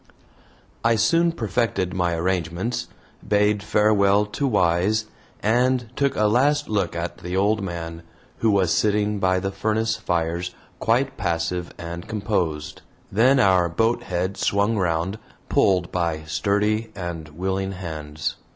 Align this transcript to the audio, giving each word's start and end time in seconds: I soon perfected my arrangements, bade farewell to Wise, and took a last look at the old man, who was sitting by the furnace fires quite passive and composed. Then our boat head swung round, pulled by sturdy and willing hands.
I 0.83 0.95
soon 0.95 1.31
perfected 1.31 1.93
my 1.93 2.15
arrangements, 2.15 2.87
bade 3.27 3.61
farewell 3.61 4.25
to 4.25 4.47
Wise, 4.47 5.05
and 5.41 5.95
took 5.95 6.15
a 6.15 6.25
last 6.25 6.67
look 6.67 6.95
at 6.95 7.19
the 7.19 7.37
old 7.37 7.61
man, 7.61 8.01
who 8.37 8.49
was 8.49 8.73
sitting 8.73 9.19
by 9.19 9.39
the 9.39 9.51
furnace 9.51 9.97
fires 9.97 10.55
quite 10.79 11.17
passive 11.17 11.71
and 11.77 12.07
composed. 12.07 12.81
Then 13.11 13.39
our 13.39 13.69
boat 13.69 14.01
head 14.01 14.37
swung 14.37 14.75
round, 14.75 15.19
pulled 15.49 15.91
by 15.91 16.23
sturdy 16.23 16.89
and 16.95 17.27
willing 17.29 17.73
hands. 17.73 18.37